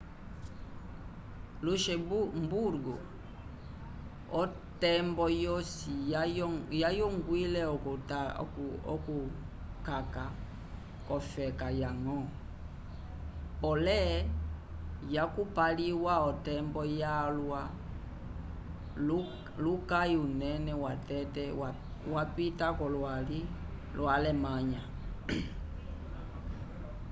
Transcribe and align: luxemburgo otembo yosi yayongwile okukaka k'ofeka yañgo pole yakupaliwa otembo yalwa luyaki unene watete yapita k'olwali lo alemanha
luxemburgo 1.65 2.95
otembo 4.41 5.25
yosi 5.45 5.93
yayongwile 6.81 7.61
okukaka 8.93 10.23
k'ofeka 11.05 11.67
yañgo 11.81 12.17
pole 13.61 13.99
yakupaliwa 15.15 16.13
otembo 16.29 16.81
yalwa 17.01 17.61
luyaki 19.63 20.11
unene 20.25 20.71
watete 20.83 21.43
yapita 22.13 22.67
k'olwali 22.77 23.39
lo 23.95 24.03
alemanha 24.15 24.83